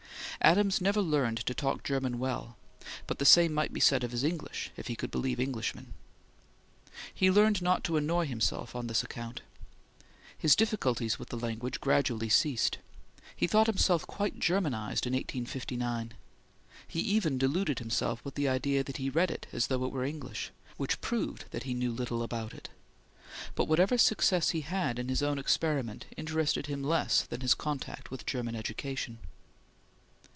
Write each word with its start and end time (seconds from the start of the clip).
Adams 0.43 0.81
never 0.81 1.03
learned 1.03 1.37
to 1.37 1.53
talk 1.53 1.83
German 1.83 2.17
well, 2.17 2.57
but 3.05 3.19
the 3.19 3.25
same 3.25 3.53
might 3.53 3.71
be 3.71 3.79
said 3.79 4.03
of 4.03 4.09
his 4.09 4.23
English, 4.23 4.71
if 4.75 4.87
he 4.87 4.95
could 4.95 5.11
believe 5.11 5.39
Englishmen. 5.39 5.93
He 7.13 7.29
learned 7.29 7.61
not 7.61 7.83
to 7.83 7.95
annoy 7.95 8.25
himself 8.25 8.75
on 8.75 8.87
this 8.87 9.03
account. 9.03 9.41
His 10.35 10.55
difficulties 10.55 11.19
with 11.19 11.29
the 11.29 11.37
language 11.37 11.79
gradually 11.79 12.27
ceased. 12.27 12.79
He 13.35 13.45
thought 13.45 13.67
himself 13.67 14.07
quite 14.07 14.39
Germanized 14.39 15.05
in 15.05 15.13
1859. 15.13 16.13
He 16.87 16.99
even 17.01 17.37
deluded 17.37 17.77
himself 17.77 18.25
with 18.25 18.33
the 18.33 18.49
idea 18.49 18.83
that 18.83 18.97
he 18.97 19.11
read 19.11 19.29
it 19.29 19.45
as 19.53 19.67
though 19.67 19.85
it 19.85 19.91
were 19.91 20.03
English, 20.03 20.49
which 20.75 21.01
proved 21.01 21.45
that 21.51 21.63
he 21.63 21.75
knew 21.75 21.91
little 21.91 22.23
about 22.23 22.55
it; 22.55 22.67
but 23.53 23.67
whatever 23.67 23.95
success 23.95 24.49
he 24.49 24.61
had 24.61 24.97
in 24.97 25.07
his 25.07 25.21
own 25.21 25.37
experiment 25.37 26.07
interested 26.17 26.65
him 26.65 26.81
less 26.83 27.21
than 27.21 27.41
his 27.41 27.53
contact 27.53 28.09
with 28.09 28.25
German 28.25 28.55
education. 28.55 29.19